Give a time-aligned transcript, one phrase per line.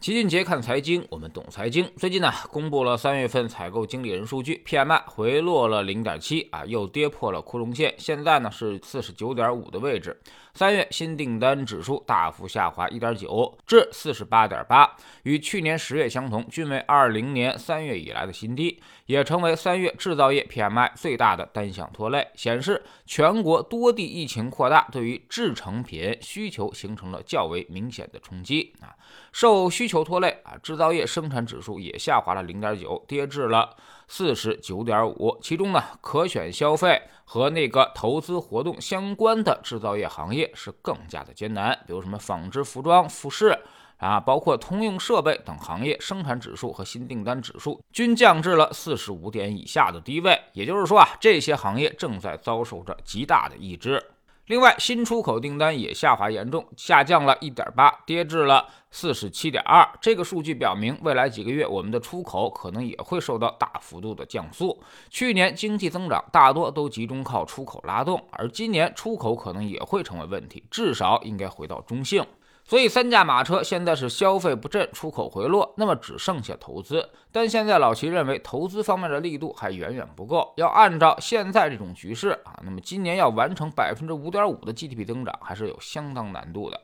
[0.00, 1.90] 齐俊杰看财经，我们懂财经。
[1.96, 10.16] 最近呢，公布了三月份采购经理人数据，PMI 回落了零点七啊，又跌破了枯荣线，现在呢是四十九点五的位置。
[10.54, 14.88] 三月新订单指数大幅下滑一点九，至四十八点八，
[15.24, 28.94] 与去年十月相同，均为二零年三月以来的新低，也成为三月制造业 PMI 最大的单项拖累，显示全国多地疫情扩大，对于制成品需求形成了较为明显的冲击啊。
[29.32, 33.74] 受需需求拖累啊，制造业生产指数也下滑了零点九，跌至了
[34.06, 35.38] 四十九点五。
[35.40, 43.58] 其中呢，可选消费和那个投资活动相关的制造业行业是更加的艰难，比如什么纺织、服装、服饰
[43.96, 50.38] 啊，包括通用设备等行业，生产指数和新订单指数均降至了四十五点以下的低位。
[50.52, 54.04] 也就是说啊，这些行业正在遭受着极大的抑制。
[54.48, 59.86] 另外，新出口订单也下滑严重，下降了一点八，跌至了四十七点二。
[60.00, 64.82] 这个数据表明，未来几个月我们的出口可能也会受到大幅度的降速。
[65.10, 72.24] 去年经济增长大多都集中靠出口拉动，而今年出口可能也会成为问题，至少应该回到中性。
[72.68, 77.08] 所以三驾马车现在是消费不振，出口回落，那么只剩下投资。
[77.32, 80.52] 但现在老齐认为，投资方面的力度还远远不够。
[80.56, 86.78] 要按照现在这种局势啊，那么今年要完成百分之五点五的 GDP 增长，还是有相当难度的。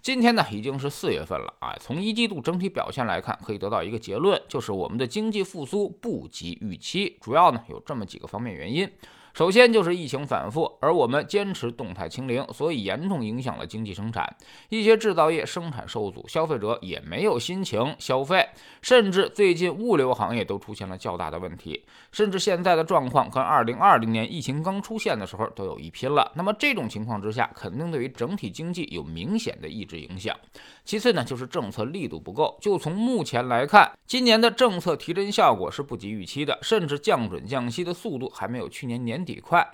[0.00, 7.18] 今天呢，已经是四月份了啊，从一季度整体表现来看，可以得到一个结论，就是我们的经济复苏不及预期。
[7.20, 8.88] 主要呢有这么几个方面原因。
[9.34, 14.24] 首先就是疫情反复，而我们坚持动态清零，所以严重影响了经济生产。
[14.68, 18.48] 一些制造业生产受阻，消费者也没有心情消费，
[18.80, 21.84] 甚至最近物流行业都出现了较大的问题。
[22.12, 26.30] 甚至现在的状况跟2020年疫情刚出现的时候都有一拼了。
[26.36, 30.36] 那么这种情况之下，肯定对于整体经济有明显的抑制影响。
[30.84, 32.56] 其次呢，就是政策力度不够。
[32.60, 39.23] 就从目前来看，今年的政策提振效果是不及预期的，甚至降准降息的速度还没有去年年。
[39.24, 39.66] 底快，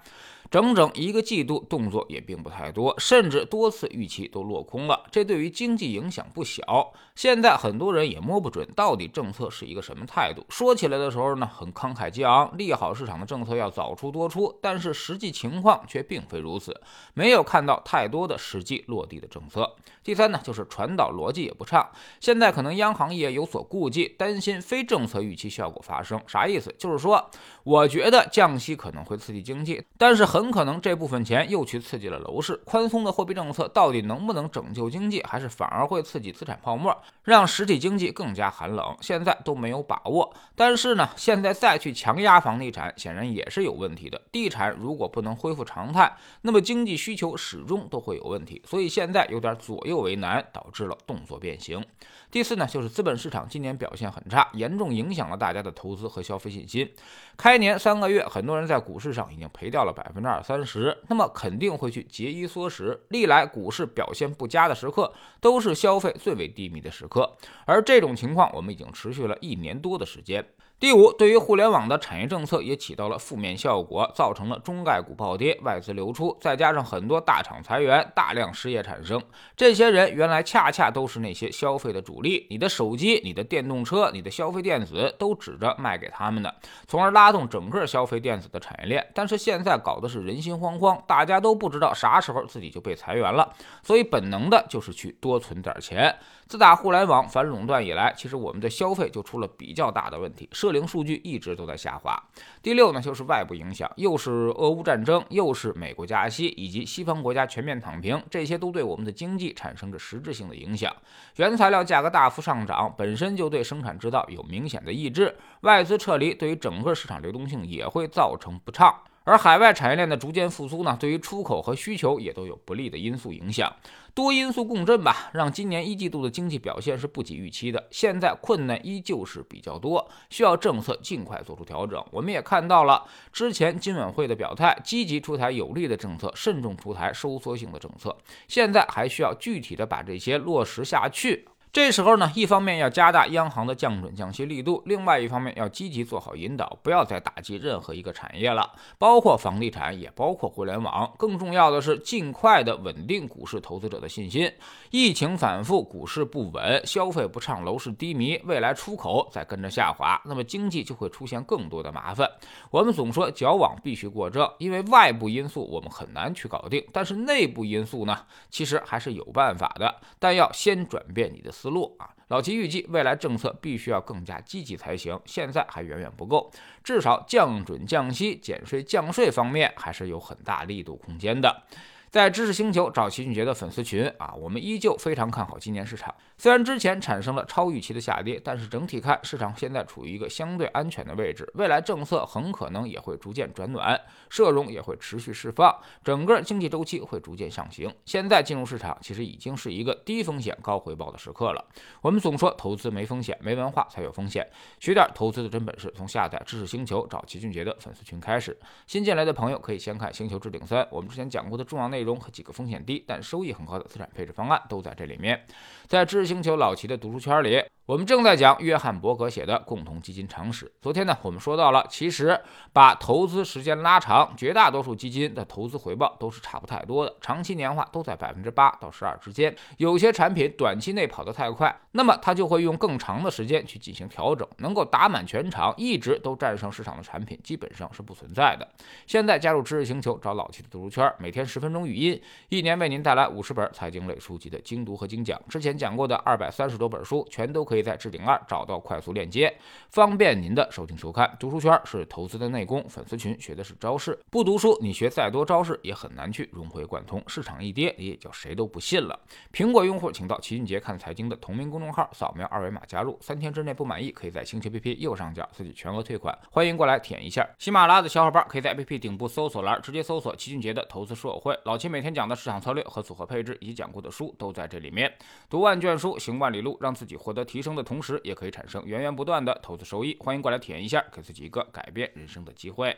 [0.51, 6.92] 整整一个季度动作也并不太多，甚至多次预期都落空了，这对于经济影响不小。
[7.14, 10.45] 现在很多人也摸不准到底政策是一个什么态度。
[10.48, 16.80] 说起来的时候呢，很慷慨激昂，利好市场的政策要早出多出，但是实际情况却并非如此，
[17.14, 19.77] 没有看到太多的实际落地的政策。
[20.03, 21.89] 第三呢，就是传导逻辑也不畅。
[22.19, 26.20] 现在可能央行也有所顾忌，担心非政策预期效果发生。
[26.27, 26.74] 啥意思？
[26.79, 27.30] 就是说，
[27.63, 32.56] 我觉得降息可能会刺激经济，但是很很可能这部分钱又去刺激了楼市。
[32.64, 38.96] 宽松的货币政策到底能不能拯救经济，还是反而会刺激资产泡沫，让实体经济更加寒冷？
[39.02, 40.33] 现在都没有把握。
[40.56, 44.18] 但是呢，现在再去强压房地产，显然也是有问题的。
[44.33, 48.62] 地产如果不能恢复常态，那么经济需求始终都会有问题。
[48.64, 50.00] 所以现在有点左右。
[50.00, 51.84] 为难，导致了动作变形。
[52.30, 56.90] 第四呢，就是资本市场今年表现很差，严重影响了大家的投资和消费信心。
[57.36, 63.01] 开年三个月，很多人在股市上已经赔掉了百分之二三十，那么肯定会去节衣缩食。
[63.08, 67.36] 历来股市表现不佳的时刻，都是消费最为低迷的时刻，
[67.67, 70.46] 而这种情况我们已经持续了一年多的时间。
[70.80, 79.20] 第五，对于互联网的产业政策也起到了负面效果，造成了中概股暴跌、外资流出，再加上很多大厂裁员，大量失业产生。
[79.55, 86.55] 这些人原来恰恰都是那些消费的主力，你的手机、你的电动车、你的消费电子都指着卖给他们的，
[86.89, 89.07] 从而拉动整个消费电子的产业链。
[89.14, 96.17] 但是现在搞的是人心惶惶，大家都不知道啥时候自己就被裁员了，所以本能的就是去多存点钱。
[96.48, 102.20] 自打互联网反垄断以来，其实我们的消费就出了比较大的问题，社零数据一直都在下滑。
[102.63, 110.95] 第六呢，就是外部影响，又是俄乌战争，又是美国加息，以及西方国家全面躺平，这些都对我们的经济产生着实质性的影响。
[111.36, 118.95] 原材料价格大幅上涨，本身就对生产制造有明显的抑制，外资撤离对于整个市场流动性也会造成不畅。
[119.30, 123.73] 而海外产业链的逐渐复苏呢，对于出口和需求也都有不利的因素影响，
[124.13, 127.86] 多因素共振吧，让今年一季度的经济表现是不及预期的。
[127.92, 132.05] 现在困难依旧是比较多，需要政策尽快做出调整。
[132.11, 138.17] 我们也看到了之前金委会的表态，积极出台有利的政策，慎重出台收缩性的政策。
[138.49, 141.47] 现在还需要具体的把这些落实下去。
[141.72, 151.14] 这时候呢，一方面要加大央行的降准降息力度，另外一方面要积极做好引导，不要再打击任何一个产业了，包括房地产，也包括互联网。
[151.17, 154.52] 更重要的是，尽快的稳定股市投资者的信心。
[154.90, 162.28] 疫情反复，股市不稳，消费不畅，楼市低迷，未来出口再跟着下滑，那么经济就会出现更多的麻烦。
[162.72, 171.55] 我们总说矫枉必须过正，因为外部因素我们很难去搞定，但是内部因素呢，其实还是有办法的，但要先转变你的。
[171.61, 172.09] 思路啊。
[172.29, 176.51] 老齐预计未来政策必须要更加积极才行，现在还远远不够，
[176.83, 181.62] 至少降准、降息、减税、降税方面还是有很大力度空间的。
[182.11, 186.12] 在知识星球找齐俊杰的粉丝群啊，我们依旧非常看好今年市场。
[186.37, 191.49] 虽然之前产生了超预期的下跌，但是整体看市场现在处于一个相对安全的位置。
[191.55, 193.97] 未来政策很可能也会逐渐转暖，
[194.29, 195.73] 社融也会持续释放，
[196.03, 197.89] 整个经济周期会逐渐上行。
[198.05, 201.65] 现在进入市场其实已经是一个低风险高回报的时刻了。
[202.03, 204.45] 我们总说投资没风险，没文化才有风险。
[204.81, 208.59] 学点投资的真本事，从下载知识星球找齐俊杰的粉丝群开始。
[208.89, 212.00] 新进来的朋友可以先看《星球置顶三》，我们之前讲过的重要内。
[212.00, 215.44] 内容和几个风险低但收益很高的资产配置方案都在这里面。
[215.87, 217.62] 在知识星球老齐的读书圈里。
[217.87, 220.64] 我们正在讲约翰伯格写的《共同基金常识》。
[220.81, 222.41] 昨天呢，我们说到了，其实
[222.73, 229.53] 把投资时间拉长，绝大多数基金的投资回报都是差不太多的，长期年化都在百分之八到十二之间。
[229.79, 234.46] 有些产品短期内跑得太快，那么它就会用更长的时间去进行调整。
[234.58, 238.69] 能够打满全场，一直都战胜市场的产品，基本上是不存在的。
[239.08, 245.41] 现在加入知识星球，找老齐的读书圈，每天十分钟语音，一年为您带来五十本财经类书籍的精读和精讲。
[245.49, 247.81] 之前讲过的二百三十多本书，全都可以。
[247.81, 249.51] 在置顶二找到快速链接，
[249.89, 251.35] 方便您的收听收看。
[251.41, 254.19] 读书圈是投资的内功，粉丝群学的是招式。
[254.29, 257.23] 不读书，你学再多招式也很难去融会贯通。
[257.27, 259.19] 市场一跌，你也就谁都不信了。
[259.51, 263.17] 苹果用户请到齐俊杰看财经的同名公众号，扫描二维码加入。
[263.23, 266.37] 三天之内不满意，可以在星球 APP 右上角自己全额退款。
[266.51, 267.49] 欢迎过来舔一下。
[267.59, 271.59] 喜马拉雅的小伙伴可以在 APP 顶部搜索栏直接搜索齐俊杰的投资书友会。
[271.65, 275.11] 老其每天讲的市场策略和组合配置，以及讲过的书都在这里面。
[275.49, 277.75] 读万卷书，行万里路，让自己获得提升。
[277.75, 280.15] 的同时，也可以产生源源不断的投资收益。
[280.21, 282.94] 欢迎过来体验一下，给自己一个改变人生的机会。